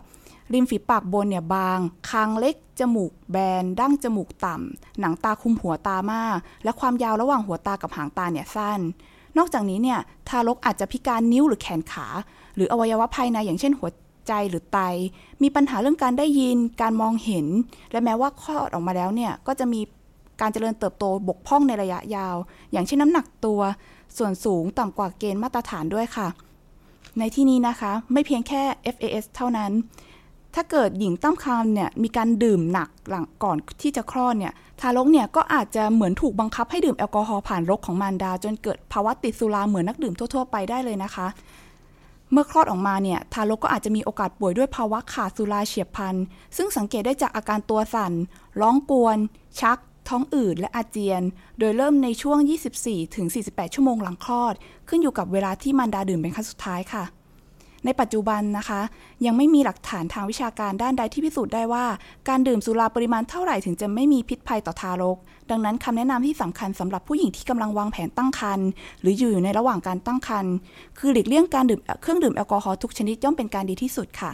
[0.54, 1.78] ริมฝีปากบนเนี่ยบาง
[2.10, 8.80] คางเล็ก จมูกแบน ดั้งจมูกต่ำ หนังตาคุมหัวตามาก และความยาวระหว่างหัวตากับหางตาเนี่ยสั้น
[9.38, 12.08] นอกจากนี้เนี่ยทารกอาจจะพิการนิ้วหรือแขนขา
[12.56, 13.90] หรืออวัยวะภายในอย่างเช่นหัว
[14.28, 14.80] ใจหรือไต
[15.42, 17.46] มีปัญหาเรื่องการได้ยิน การมองเห็น
[17.92, 19.82] และแม้ว่าคลอดออกมาแล้วเนี่ยก็จะมี
[20.42, 22.36] การเจริญเติบโตบกพร่องในระยะยาว
[22.72, 23.62] อย่างเช่นน้ำหนักตัว
[24.18, 26.28] ส่วนสูงต่ำกว่าเกณฑ์มาตรฐานด้วยค่ะ
[27.20, 28.62] ในที่นี้นะคะ ไม่เพียงแค่
[28.96, 29.72] FAS เท่านั้น
[30.56, 41.28] ถ้าเกิดหญิงตั้งครรภ์เนี่ยมีการดื่มหนักหลังก่อนที่จะคลอดเนี่ยทารกเนี่ยก็อาจจะเหมือนถูกบังคับให้ดื่มแอลกอฮอล์ผ่านรกของมารดา จนเกิดภาวะติดสุราเหมือนนักดื่มทั่ว ๆ ไปได้เลยนะคะ
[42.32, 46.16] เมื่อคลอดออกมาเนี่ยทารกก็อาจจะมีโอกาสป่วยด้วยภาวะขาดสุราเฉียบพลัน
[46.58, 48.14] ซึ่งสังเกตได้จากอาการตัวสั่น
[48.62, 49.18] ร้องกวน
[49.60, 49.78] ชัก
[50.10, 51.22] ท้องอืดและอาเจียน
[51.60, 52.38] โดยเริ่มในช่วง
[53.06, 54.54] 24-48 ชั่วโมงหลังคลอด
[54.88, 57.04] ขึ้นอยู่กับเวลาที่มารดาดื่มเป็นครั้งสุดท้ายค่ะ
[57.86, 58.82] ในปัจจุบันนะคะ
[59.26, 61.86] ยังไม่มีหลักฐานทางวิชาการด้านใดที่พิสูจน์ได้ว่า
[62.30, 65.18] การดื่มสุราปริมาณเท่าไหร่ถึงจะไม่มีพิษภัยต่อทารก
[65.50, 68.68] ดังนั้นคำแนะนำที่สำคัญสำหรับผู้หญิงที่กำลังวางแผนตั้งครรภ์
[69.02, 70.54] หรืออยู่ในระหว่างการตั้งครรภ์
[71.00, 74.32] คือหลีกเลี่ยงการดื่มเครื่องดื่มแอลกอฮอล์ทุกชนิดย่อมเป็นการดีที่สุดค่ะ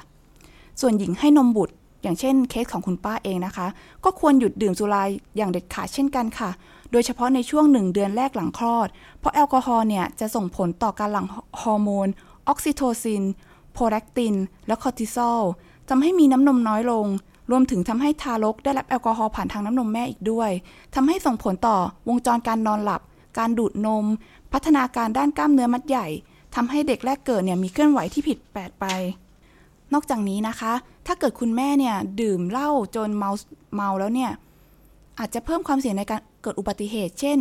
[0.82, 3.68] ส่วนหญิงให้นมบุตรอย่างเช่นเคสของคุณป้าเองนะคะ
[4.04, 5.04] ก็ควรหยุดดื่มสุรา
[5.38, 6.50] อย่างเด็ดขาดเช่นกันค่ะ
[6.92, 8.88] โดยเฉพาะในช่วงหนึ่งเดือนแรกหลังคลอด
[9.20, 11.28] เพราะแอลกอฮอล์เนี่ยจะส่งผลต่อการหลั่ง
[11.62, 12.08] ฮอร์โมน
[12.50, 13.24] oxytocin
[13.74, 14.36] prolactin
[14.68, 15.42] และคอร์ติซอล
[15.90, 17.06] ทำให้มีน้ำนมน้อยลง
[17.52, 20.52] รวมถึงทำให้ทารกได้รับแอลกอฮอล์ผ่านทางน้ำนมแม่อีกด้วย
[20.96, 21.78] ทำให้ส่งผลต่อ
[22.10, 23.02] วงจรการนอนหลับ
[23.38, 24.06] การดูดนม
[24.54, 26.08] พัฒนาการด้านกล้ามเนื้อมัดใหญ่
[26.56, 28.86] ทำให้เด็กแรกเกิดเนี่ยมีเคลื่อนไหวที่ผิดแปลกไป
[29.94, 30.74] นอกจากนี้นะคะ
[31.08, 33.32] ถ้าเกิดคุณแม่เนี่ยดื่มเหล้าจนเมา
[33.76, 34.32] เมาแล้วเนี่ย
[35.20, 37.38] อาจจะเพิ่มความเสี่ยงในการเกิดอุบัติเหตุ เช่น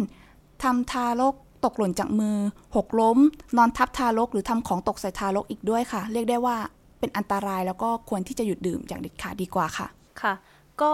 [0.62, 2.36] ทำทารก ตกหล่นจากมือ
[2.76, 3.18] หกล้ม
[3.56, 6.56] นอนทับทารก หรือทำของตกใส่ทารกอีกด้วยค่ะ เรียกได้ว่า
[6.98, 9.86] เป็นอันตรายแล้วก็ควรที่จะหยุดดื่มอย่างเด็ดขาดดีกว่าค่ะ
[10.22, 10.34] ค่ะ
[10.82, 10.92] ก็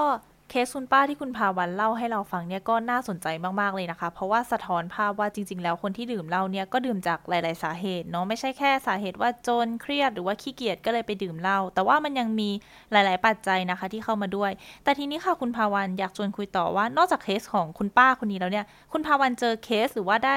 [0.50, 3.26] เคสคุณป้าที่คุณพาวันเล่าให้เราฟังเนี่ยก็น่าสนใจ
[3.60, 12.50] มากๆเลยนะคะ เพราะว่าสะท้อนภาพว่าจริง ๆ แล้วคนที่ดื่มเหล้าเนี่ยก็ดื่มจากหลายๆ สาเหตุเนาะไม่ใช่แค่สาเหตุว่าจนเครียดหรือว่าขี้เกียจก็เลยไปดื่มเหล้าแต่ว่ามันยังมี
[12.92, 14.50] หลาย ๆ ปัจจัยนะคะ ที่เข้ามาด้วย
[14.84, 20.36] แต่ทีนี้ค่ะคุณพาวันอยากชวนคุยต่อว่านอกจากเคสของคุณป้าคนนี้แล้วเนี่ย คุณพาวันเจอเคสหรือว่าได้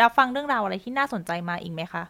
[0.00, 2.04] รับฟังเรื่องราวอะไรที่น่าสนใจมาอีกไหมคะ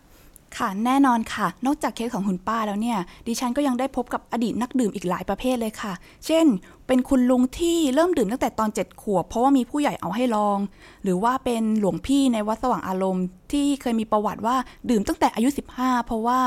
[0.59, 5.92] ค่ะแน่นอนค่ะ นอกจากเคสของคุณป้าแล้วเนี่ย ดิฉันก็ยังได้พบกับอดีตนักดื่มอีกหลายประเภทเลยค่ะ
[6.26, 6.46] เช่น
[6.92, 10.59] เป็นคุณลุงที่เริ่มดื่มตั้งแต่ตอนเจ็ดขวบ เพราะว่ามีผู้ใหญ่เอาให้ลอง
[11.02, 14.57] หรือว่าเป็นหลวงพี่ในวัดสว่างอารมณ์ ที่เคยมีประวัติว่า
[14.90, 16.38] ดื่มตั้งแต่อายุ 15 เพราะว่า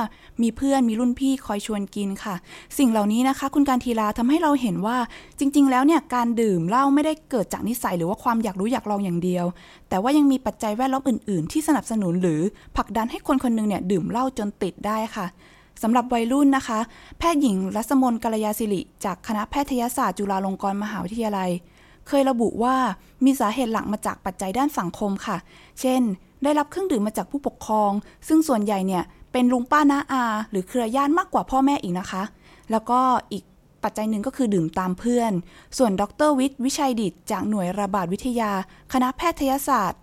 [0.41, 2.35] มีเพื่อนมีรุ่นพี่คอยชวนกินค่ะ
[2.77, 4.97] สิ่งเหล่านี้นะคะ คุณการทีลาทำให้เราเห็นว่า
[5.39, 9.45] จริง ๆ แล้วเนี่ยการดื่มเหล้าไม่ได้เกิดจากนิสัยหรือว่าความอยากรู้อยากลองอย่างเดียว
[9.89, 12.41] แต่ว่ายังมีปัจจัยแวดล้อมอื่น ๆ ที่สนับสนุนหรือ
[12.75, 15.27] ผลักดันให้คนคนหนึงเนี่ยดื่มเหล้าจนติดได้ค่ะ
[15.83, 16.79] สำหรับวัยรุ่นนะคะ
[17.19, 21.49] แพทย์หญิงรัศมนกัลยาศิริ จากคณะแพทยศาสตร์จุฬาลงกรณ์มหาวิทยาลัย
[22.07, 22.75] เคยระบุว่า
[23.25, 25.37] มีสาเหตุหลักมาจากปัจจัยด้านสังคมค่ะ
[25.81, 26.01] เช่น
[26.43, 27.91] ได้รับเครื่องดื่มมาจากผู้ปกครอง
[28.27, 32.23] ซึ่งส่วนใหญ่เนี่ยเป็นลุงป้าน้าอา หรือเครือญาติมากกว่าพ่อแม่อีกนะคะ
[32.71, 32.99] แล้วก็
[33.31, 33.43] อีก
[33.83, 35.31] ปัจจัยหนึ่งก็คือดื่มตามเพื่อน
[35.77, 38.51] ส่วนดรวิทย์วิชัยดิตจากหน่วยระบาดวิทยา
[38.93, 40.01] คณะแพทยศาสตร์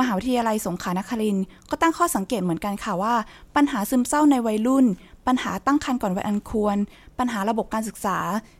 [0.00, 3.14] มหาวิทยาลัยสงขลานครินทร์ก็ตั้งข้อสังเกตเหมือนกันค่ะว่า
[3.56, 4.86] ปัญหาซึมเศร้าในวัยรุ่น
[5.26, 6.76] ปัญหาตั้งครรภ์ก่อนวัยอันควร
[7.18, 8.18] ปัญหาระบบการศึกษา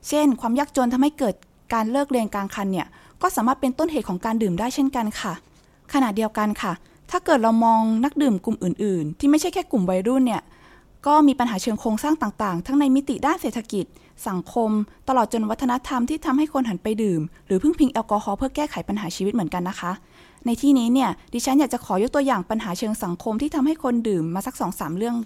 [0.09, 1.35] เช่น ความยากจนทำให้เกิด
[1.75, 2.87] การเลิกเรียนกลางคันเนี่ย
[3.23, 5.33] ก็สามารถเป็นต้นเหตุของการดื่มได้เช่นกันค่ะ
[5.93, 6.73] ขณะเดียวกันค่ะ
[7.11, 10.43] ถ้าเกิดเรามองนักดื่มกลุ่มอื่น ๆ ที่ไม่ใช่แค่กลุ่มวัยรุ่นเนี่ย
[11.07, 13.85] ก็มีปัญหาเชิงโครงสร้างต่าง ๆ ทั้งในมิติด้านเศรษฐกิจ
[14.29, 14.71] สังคม
[15.09, 19.93] ตลอดจนวัฒนธรรมที่ทำให้คนหันไปดื่ม หรือพึ่งพิงแอลกอฮอล์เพื่อแก้ไขปัญหาชีวิตเหมือนกันนะคะ
[20.47, 25.17] ในที่นี้เนี่ยดิฉันอยากจะขอยกตัวอย่างปัญหาเชิงสังคมที่ทำให้คนดื่มมาสักสองสามเรื่อง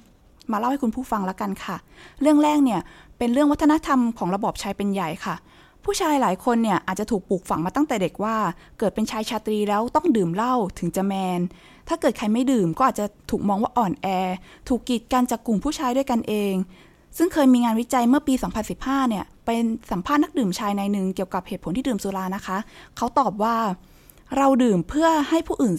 [0.52, 1.76] มาเล่าให้คุณผู้ฟังละกันค่ะ
[2.20, 2.80] เรื่องแรกเนี่ย
[3.18, 5.36] เป็นเรื่องวัฒนธรรมของระบอบชายเป็นใหญ่ค่ะ
[5.84, 8.36] ผู้ชายหลายคนเนี่ยอาจจะถูกปลูกฝังมาตั้งแต่เด็กว่า
[8.78, 11.40] เกิดเป็นชายชาตรีแล้วต้องดื่มเหล้าถึงจะแมน
[11.88, 14.06] ถ้าเกิดใครไม่ดื่มก็อาจจะถูกมองว่าอ่อนแอ
[14.68, 16.54] ถูกกีดกันจากกลุ่มผู้ชายด้วยกันเอง
[17.16, 18.34] ซึ่งเคยมีงานวิจัยเมื่อปี
[18.72, 22.58] 2015 เนี่ยเป็นสัมภาษณ์นักดื่มชายนายหนึ่งเกี่ยวกับเหตุผลที่ดื่มสุรานะคะ
[22.96, 23.56] เขาตอบว่า
[24.36, 25.74] เราดื่มเพื่อให้ผู้อื่น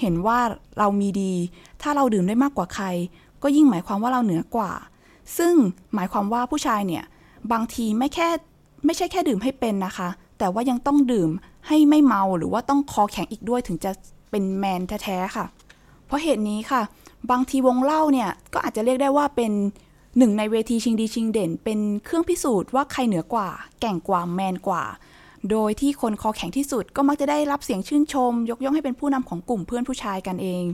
[0.00, 0.38] เห็นว่า
[0.78, 1.32] เรามีดี
[1.82, 2.86] ถ้าเราดื่มได้มากกว่าใคร
[3.42, 4.72] ก็ยิ่งหมายความว่าเราเหนือกว่า
[5.38, 5.54] ซึ่ง
[5.94, 7.04] หมายความว่าผู้ชายเนี่ย
[7.52, 8.28] บางทีไม่แค่
[8.84, 11.30] ไม่ใช่แค่ดื่มให้เป็นนะคะ แต่ว่ายังต้องดื่ม
[11.66, 13.90] ให้ไม่เมาหรือว่าต้องคอแข็งอีกด้วยถึงจะ
[14.30, 15.46] เป็นแมนแท้ๆค่ะ
[16.06, 16.82] เพราะเหตุนี้ค่ะ
[17.30, 19.52] บางทีวงเล่าเนี่ยก็อาจจะเรียกได้ว่าเป็น
[20.18, 23.48] หนึ่งในเวทีชิงดีชิงเด่น เป็นเครื่องพิสูจน์ว่าใครเหนือกว่า
[23.80, 24.84] แก่งกว่าแมนกว่า
[25.50, 30.64] โดยที่คนคอแข็งที่สุดก็มักจะได้รับเสียงชื่นชม ยกย่องให้เป็นผู้นำของกลุ่มเพื่อนผู้ชายกันเอง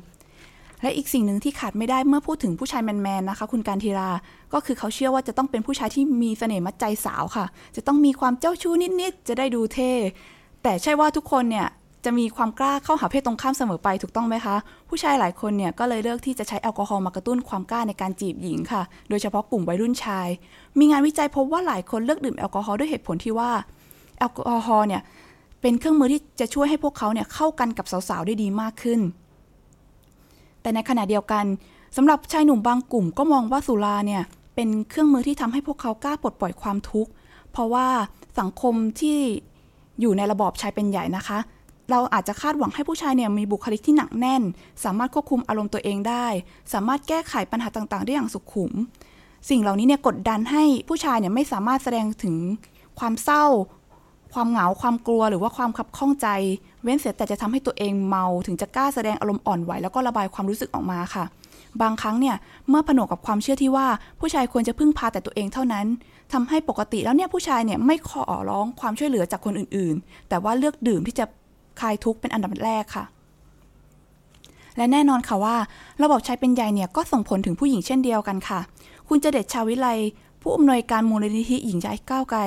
[0.82, 4.10] และอีกสิ่งหนึ่งที่ขาดไม่ได้เมื่อพูดถึงผู้ชายแมนๆนะคะ คุณการทีรา
[4.52, 9.92] ก็คือเขาเชื่อว่าจะต้องเป็นผู้ชายที่มีเสน่ห์มัดใจสาวค่ะ จะต้องมีความเจ้าชู้นิดๆ จะได้ดูเท่
[10.62, 11.68] แต่ใช่ว่าทุกคนเนี่ย
[12.04, 14.56] จะมีความกล้าเข้าหาเพศตรงข้ามเสมอไปถูกต้องไหมคะ
[14.88, 20.28] ผู้ชายหลายคนเนี่ยก็เลยเลือกที่จะใช้แอลกอฮอล์มากระตุ้นความกล้าในการจีบหญิงค่ะ โดยเฉพาะกลุ่มวัยรุ่นชาย
[20.78, 23.50] มีงานวิจัยพบว่าหลายคนเลือกดื่มแอลกอฮอล์ด้วยเหตุผลที่ว่า
[24.18, 25.02] แอลกอฮอล์เนี่ย
[25.60, 29.00] เป็นเครื่องมือที่จะช่วยให้พวกเขาเนี่ยเข้ากันกับสาวๆได้ดีมากขึ้น
[30.68, 31.44] แต่ในขณะเดียวกัน
[31.96, 34.22] สำหรับชายหนุ่มบางกลุ่มก็มองว่าสุราเนี่ย
[34.54, 37.10] เป็นเครื่องมือที่ทำให้พวกเขากล้าปลดปล่อยความทุกข์
[37.52, 37.86] เพราะว่า
[38.38, 39.18] สังคมที่
[40.00, 41.38] อยู่ในระบอบชายเป็นใหญ่นะคะ
[41.90, 44.42] เราอาจจะคาดหวังให้ผู้ชายเนี่ยมีบุคลิกที่หนักแน่น
[44.84, 46.26] สามารถควบคุมอารมณ์ตัวเองได้
[46.72, 48.72] สามารถแก้ไขปัญหาต่างๆ ได้อย่างสุขุม
[49.50, 52.36] สิ่งเหล่านี้เนี่ยกดดันให้ผู้ชายเนี่ยไม่สามารถแสดงถึง
[52.98, 53.44] ความเศร้า
[54.34, 56.28] ความเหงาความกลัวหรือว่าความขับข้องใจ
[56.82, 61.24] เว้นเสียแต่จะทำให้ตัวเองเมาถึงจะกล้าแสดงอารมณ์อ่อนไหวแล้วก็ระบายความรู้สึกออกมาค่ะ
[61.82, 62.36] บางครั้งเนี่ย
[62.68, 63.86] เมื่อผนวกกับความเชื่อที่ว่า
[64.20, 65.86] ผู้ชายควรจะพึ่งพาแต่ตัวเองเท่านั้น
[66.32, 71.24] ทำให้ปกติแล้วเนี่ยผู้ชายเนี่ยไม่ขอร้องความช่วยเหลือจากคนอื่นๆ แต่ว่าเลือกดื่มที่จะ
[71.80, 73.04] คลายทุกข์เป็นอันดับแรกค่ะ
[74.76, 75.56] และแน่นอนค่ะว่า
[76.02, 78.60] ระบบชายเป็นใหญ่เนี่ยก็ส่งผลถึงผู้หญิงเช่นเดียวกันค่ะ
[79.08, 79.88] คุณเจเดชชาวิไล
[80.42, 82.40] ผู้อำนวยการมูลนิธิหญิงใจก้าวไกล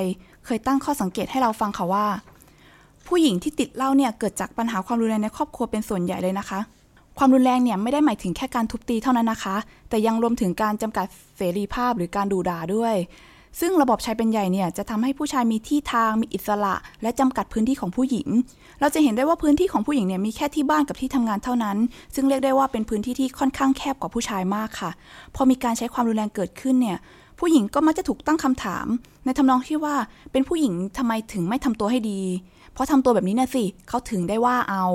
[0.45, 2.05] เคยตั้งข้อสังเกตให้เราฟังค่ะว่า
[3.07, 6.59] ผู้หญิงที่ติดเหล้าเนี่ยเกิดจากปัญหาความรุนแรงในครอบครัวเป็นส่วนใหญ่เลยนะคะ
[7.17, 9.55] ความรุนแรงเนี่ยไม่ได้หมายถึงแค่การทุบตีเท่านั้นนะคะ
[9.89, 11.05] แต่ยังรวมถึงการจำกัด
[11.37, 12.95] เสรีภาพหรือการดูด่าด้วย
[13.59, 18.27] ซึ่งระบบชายเป็นใหญ่เนี่ยจะทำให้ผู้ชายมีที่ทางมีอิสระ และจำกัดพื้นที่ของผู้หญิง
[18.79, 21.77] เราจะเห็นได้ว่าพื้นที่ของผู้หญิงเนี่ยมีแค่ที่บ้านกับที่ทำงานเท่านั้น
[22.15, 24.91] ซึ่งเรียกได้ว่าเป็นพื้นที่ที่ค่อนข้างแคบกว่าผู้ชายมากค่ะ
[25.35, 26.97] พอมีการใช้ความรุนแรงเกิดขึ้นเนี่ย
[27.41, 28.87] ผู้หญิงก็มักจะถูกตั้งคำถาม
[29.25, 29.95] ในทำนองที่ว่า
[30.31, 32.21] เป็นผู้หญิงทำไมถึงไม่ทำตัวให้ดี
[32.73, 34.85] เพราะทำตัวแบบนี้นะสิเขาถึงได้ว่าเอา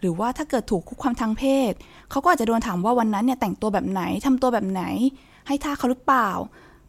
[0.00, 1.72] หรือว่าถ้าเกิดถูกคุกความทางเพศ
[2.10, 4.82] เขาก็อาจจะโดนถามว่าวันนั้นเนี่ยแต่งตัวแบบไหนทำตัวแบบไหน
[5.46, 6.30] ให้ท่าเขาหรือเปล่า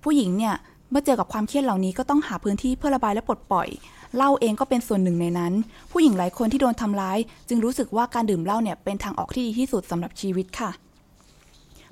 [0.03, 0.56] ผู้หญิงเนี่ย
[0.91, 3.67] เมื่อเจอกับความเครียดเหล่านี้ก็ต้องหาพื้นที่เพื่อระบายและปลดปล่อย
[4.15, 5.53] เหล้าเองก็เป็นส่วนหนึ่งในนั้น
[5.91, 7.17] ผู้หญิงหลายคนที่โดนทำร้าย
[7.49, 10.71] จึงรู้สึกว่าการดื่มเหล้าเนี่ยเป็นทางออกที่ดีที่สุดสำหรับชีวิตค่ะ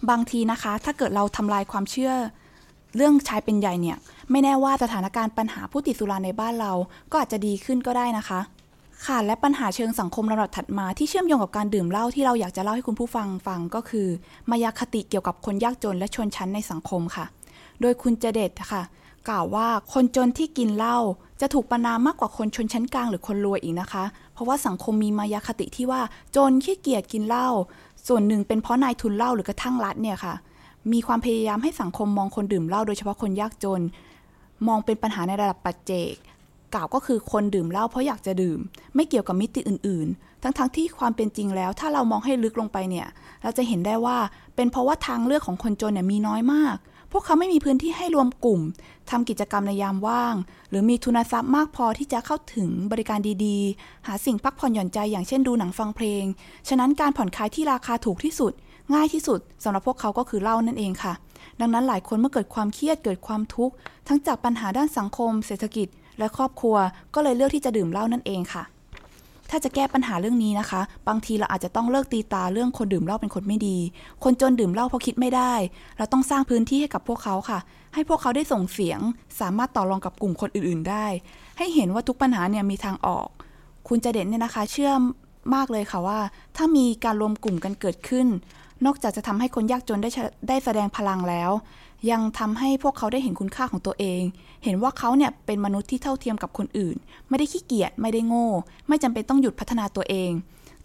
[0.10, 2.14] บางทีนะคะ ถ้าเกิดเราทำลายความเชื่อ
[2.96, 3.98] เรื่องชายเป็นใหญ่เนี่ย
[4.32, 6.74] ไม่แน่ว่าสถานการณ์ปัญหาผู้ติดสุราในบ้านเรา
[7.12, 8.40] ก็อาจจะดีขึ้นก็ได้นะคะ
[9.06, 14.08] ค่ะและปัญหาเชิงสังคมระดับถัดมาที่เชื่อมโยงกับการดื่มเหล้าที่เราอยากจะเล่าให้คุณผู้ฟังฟังก็คือ
[14.50, 17.26] มายาคติเกี่ยวกับคนยากจนและชนชั้นในสังคมค่ะ
[17.82, 18.84] โดยคุณเจเดตค่ะ
[19.30, 20.98] กล่าวว่าคนจนที่กินเหล้า
[21.42, 24.04] จะถูกประนามมากกว่าคนชนชั้นกลางหรือคนรวยอีกนะคะ
[24.34, 26.02] เพราะว่าสังคมมีมายาคติที่ว่า
[26.36, 27.48] จนขี้เกียจกินเหล้า
[28.08, 30.34] ส่วนหนึ่งเป็นเพราะนายทุนเหล้าหรือกระทั่งรัฐเนี่ยค่ะ
[30.94, 33.82] มีความพยายามให้สังคมมองคนดื่มเหล้าโดยเฉพาะคนยากจน
[34.68, 36.16] มองเป็นปัญหาในระดับปัจเจก
[36.74, 38.60] กล่าวก็คือคนดื่มเหล้าเพราะอยากจะดื่ม
[38.96, 43.08] ไม่เกี่ยวกับมิติอื่น ๆ ทั้งๆทที่ความเป็นจริงแล้ว ถ้าเรามองให้ลึกลงไปเนี่ย
[43.44, 44.18] เราจะเห็นได้ว่า
[44.56, 46.76] เป็นเพราะว่าทางเลือกของคนจนเนี่ยมีน้อยมาก
[47.12, 48.62] พวกเขาไม่มีพื้นที่ให้รวมกลุ่ม
[49.10, 50.36] ทำกิจกรรมในยามว่าง
[50.70, 56.24] หรือมีทุนทรัพย์มากพอที่จะเข้าถึงบริการดีๆ หาสิ่งพักผ่อนหย่อนใจอย่างเช่นดูหนังฟังเพลง
[56.68, 58.54] ฉะนั้นการผ่อนคลายที่ราคาถูกที่สุด
[58.94, 61.14] ง่ายที่สุดสำหรับพวกเขาก็คือเหล้านั่นเองค่ะ
[61.60, 63.76] ดังนั้นหลายคนเมื่อเกิดความเครียดเกิดความทุกข์
[64.08, 65.88] ทั้งจากปัญหาด้านสังคม เศรษฐกิจ
[66.20, 66.76] และครอบครัว
[67.14, 68.64] ก็เลยเลือกที่จะดื่มเหล้านั่นเองค่ะ
[69.50, 73.78] ถ้าจะแก้ปัญหาเรื่องนี้นะคะ บางทีเราอาจจะต้องเลิกตีตาเรื่องคนดื่มเหล้าเป็นคนไม่ดี
[74.24, 75.54] คนจนดื่มเหล้าเพราะคิดไม่ได้
[75.98, 77.60] เราต้องสร้างพื้นที่ให้กับพวกเขาค่ะ
[77.94, 79.00] ให้พวกเขาได้ส่งเสียง
[79.40, 81.06] สามารถต่อรองกับกลุ่มคนอื่น ๆ ได้
[81.58, 83.28] ให้เห็นว่าทุกปัญหาเนี่ยมีทางออก
[83.88, 84.92] คุณจะเด่นเนี่ยนะคะ เชื่อ
[85.56, 86.20] มากเลยค่ะว่า
[86.58, 88.28] ถ้ามีการรวมกลุ่มกันเกิดขึ้น
[88.86, 90.10] นอกจากจะทำให้คนยากจนได้
[90.48, 91.52] ได้แสดงพลังแล้ว
[92.12, 94.22] ยังทำให้พวกเขาได้เห็นคุณค่าของตัวเอง
[94.64, 96.96] เห็นว่าเขาเนี่ยเป็นมนุษย์ที่เท่าเทียมกับคนอื่น
[97.30, 98.50] ไม่ได้ขี้เกียจไม่ได้โง่
[98.88, 100.32] ไม่จำเป็นต้องหยุดพัฒนาตัวเอง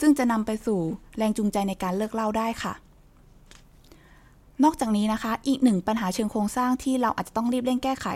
[0.00, 0.81] ซึ่งจะนำไปสู่
[1.16, 2.72] แรงจูงใจในการเลิกเหล้าได้ค่ะ
[4.64, 8.07] นอกจากนี้นะคะ อีกหนึ่งปัญหาเชิงโครงสร้างที่เราอาจจะต้องรีบเร่งแก้ไข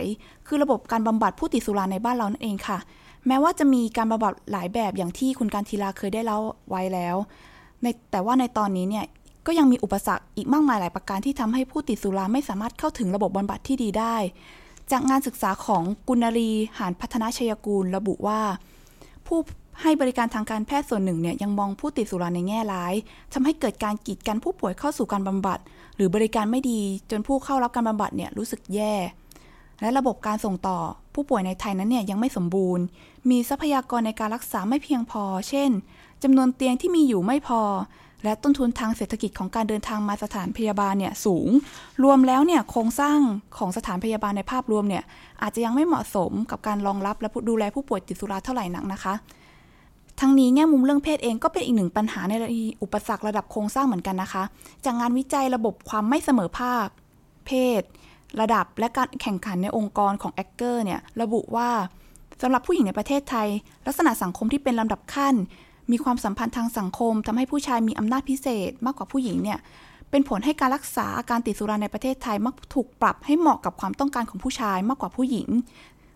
[0.46, 2.78] คือระบบการบำบัดผู้ติดสุราในบ้านเรานั่นเองค่ะ
[3.26, 6.38] แม้ว่าจะมีการบำบัดหลายแบบอย่างที่คุณการทีลาเคยได้เล่า
[6.70, 7.16] ไว้แล้ว
[8.10, 9.04] แต่ว่าในตอนนี้เนี่ย
[9.46, 14.16] ก็ยังมีอุปสรรคอีกมากมายหลายประการที่ทำให้ผู้ติดสุราไม่สามารถเข้าถึงระบบบำบัดที่ดีได้
[14.90, 18.40] จากงานศึกษาของกุณรีหานพัฒนาชัยกูลระบุว่า
[19.26, 19.38] ผู้
[19.83, 22.94] ให้บริการทางการแพทย์ส่วนหนึ่งเนี่ยยังมองผู้ติดสุราในแง่ร้าย
[23.33, 25.59] ทำให้เกิดการกีดกันผู้ป่วยเข้าสู่การบำบัด
[25.96, 26.80] หรือบริการไม่ดี
[27.11, 28.94] จนผู้เข้ารับการบำบัดเนี่ยรู้สึกแย่
[29.80, 30.78] และระบบการส่งต่อ
[31.14, 32.85] ผู้ป่วยในไทยนั้นเนี่ยยังไม่สมบูรณ์
[33.30, 35.70] มีทรัพยากรในการรักษาไม่เพียงพอ เช่น
[36.22, 37.61] จำนวนเตียงที่มีอยู่ไม่พอ
[38.24, 41.48] และต้นทุนทางเศรษฐกิจของการเดินทางมาสถานพยาบาลเนี่ยสูง
[42.04, 43.18] รวมแล้วเนี่ยโครงสร้าง
[43.58, 45.04] ของสถานพยาบาลในภาพรวมเนี่ย
[45.42, 49.14] อาจจะยังไม่เหมาะสมกับการรองรับและดูแลผู้ป่วยติดสุราเท่าไหร่นักนะคะ
[50.20, 52.34] ทั้งนี้แง่มุมเรื่องเพศเองก็เป็นอีกหนึ่งปัญหาใน
[52.82, 54.42] อุปสรรคระดับโครงสร้างเหมือนกันนะคะ
[54.84, 56.87] จากงานวิจัยระบบความไม่เสมอภาค
[57.46, 57.82] เพศ
[58.40, 61.68] ระดับและการแข่งขันในองค์กรของแอคเกอร์เนี่ยระบุว่า
[62.42, 63.48] สำหรับผู้หญิงในประเทศไทย
[63.87, 65.34] ลักษณะสังคมที่เป็นลำดับขั้น
[65.90, 69.59] มีความสัมพันธ์ทางสังคมทำให้ผู้ชายมีอำนาจพิเศษมากกว่าผู้หญิงเนี่ย
[70.11, 75.49] เป็นผลให้การรักษาอาการติดสุราในประเทศไทยมักถูกปรับให้เหมาะกับความต้องการของผู้ชายมากกว่าผู้หญิง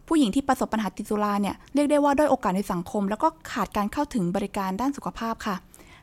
[0.09, 5.57] ผู้หญิงที่ประสบปัญหาติดสุราเนี่ยเรียกได้ว่าด้อยโอกาสในสังคม แล้วก็ขาดการเข้าถึงบริการด้านสุขภาพค่ะ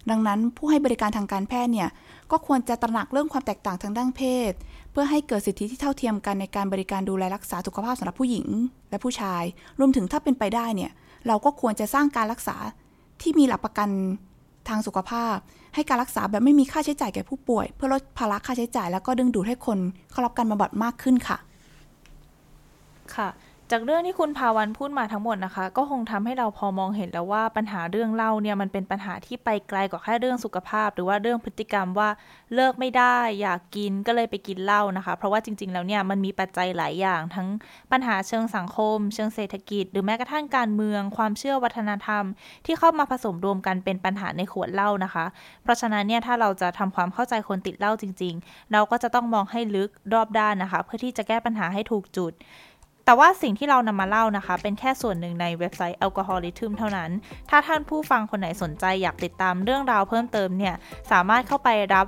[0.10, 1.90] ดังนั้นผู้ให้บริการทางการแพทย์เนี่ย
[2.32, 4.52] ก็ควรจะตระหนักเรื่องความแตกต่างทางด้านเพศ
[4.92, 8.48] เพื่อให้เกิดสิทธิที่เท่าเทียมกันในการบริการดูแลรักษาสุขภาพสำหรับผู้หญิง
[8.90, 9.44] และผู้ชาย
[9.80, 10.92] รวมถึงถ้าเป็นไปได้เนี่ย
[11.28, 12.58] เราก็ควรจะสร้างการรักษา
[13.22, 13.90] ที่มีหลักประกัน
[14.68, 15.36] ทางสุขภาพ
[15.76, 19.80] ให้การรักษาแบบไม่มีค่าใช้จ่ายแก่ผู้ป่วย เพื่อลดภาระค่าใช้จ่าย แล้วก็ดึงดูดให้คน
[20.12, 21.38] เข้ารับการบำบัดมากขึ้นค่ะ
[23.16, 23.28] ค่ะ
[23.72, 32.10] จากเรื่องที่คุณภาวันพูดมาทั้งหมดนะคะ ก็คงทำให้เราพอมองเห็นแล้วว่าปัญหาเรื่องเหล้าเนี่ยมันเป็นปัญหาที่ไปไกลกว่าแค่เรื่องสุขภาพ หรือว่าเรื่องพฤติกรรมว่า
[32.56, 37.48] เลิกไม่ได้อยากกินก็เลยไปกินเหล้านะคะ เพราะว่าจริง ๆ แล้วเนี่ยมันมีปัจจัยหลายอย่าง ทั้ง
[37.92, 42.24] ปัญหาเชิงสังคม เชิงเศรษฐกิจ หรือแม้กระทั่งการเมือง ความเชื่อวัฒนธรรม
[42.66, 45.26] ที่เข้ามาผสมรวมกันเป็นปัญหาในขวดเหล้านะคะ
[45.64, 52.34] เพราะฉะนั้นเนี่ยถ้าเราจะทำความเข้าใจคนติดเหล้าจริง ๆ เราก็จะต้องมองให้ลึกรอบด้านนะคะ เพื่อที่จะแก้ปัญหาให้ถูกจุด
[53.06, 57.12] แต่ว่าสิ่งที่เรานำมาเล่านะคะ เป็นแค่ส่วนหนึ่งในเว็บไซต์ Alcoholism เท่านั้น
[57.50, 60.76] ถ้าท่านผู้ฟังคนไหนสนใจอยากติดตามเรื่องราวเพิ่มเติมเนี่ย
[61.12, 62.08] สามารถเข้าไปรับ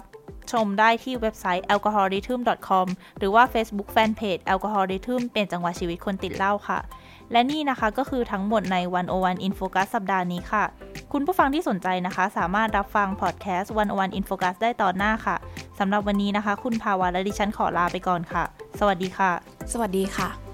[0.51, 6.79] ชมได้ที่เว็บไซต์ alcoholism.com หรือว่า Facebook Fanpage Alcoholism เป็นจังหวะชีวิตคนติดเหล้าค่ะ
[7.31, 8.77] และนี่นะคะก็คือทั้งหมดใน
[9.11, 10.63] 101 In Focus สัปดาห์นี้ค่ะ
[11.11, 15.35] คุณผู้ฟังที่สนใจนะคะ สามารถรับฟังพอดแคสต์ 101 In Focus ได้ตอนหน้าค่ะ
[15.79, 18.43] สำหรับวันนี้นะคะ คุณภาวะและดิฉันขอลาไปก่อนค่ะ
[18.79, 19.31] สวัสดีค่ะ
[19.71, 20.46] สวัสดีค่ะ